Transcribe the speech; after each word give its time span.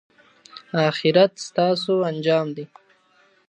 اخرت 0.89 1.33
ستاسو 1.47 1.93
انجام 2.09 2.47
دی. 2.55 2.65